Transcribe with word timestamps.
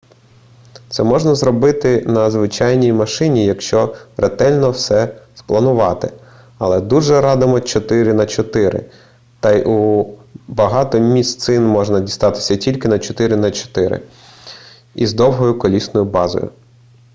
це 0.89 1.03
можна 1.03 1.35
зробити 1.35 2.01
на 2.01 2.31
звичайній 2.31 2.93
машині 2.93 3.45
якщо 3.45 3.95
ретельно 4.17 4.71
все 4.71 5.19
спланувати 5.35 6.13
але 6.57 6.79
дуже 6.81 7.21
радимо 7.21 7.55
4x4 7.57 8.83
та 9.39 9.51
й 9.51 9.63
у 9.67 10.05
багато 10.47 10.99
місцин 10.99 11.63
можна 11.65 11.99
дістатися 11.99 12.55
тільки 12.57 12.87
на 12.87 12.95
4x4 12.95 14.01
із 14.95 15.13
довгою 15.13 15.59
колісною 15.59 16.05
базою 16.05 16.49